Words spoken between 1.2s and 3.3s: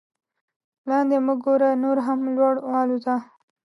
مه ګوره نور هم لوړ والوځه.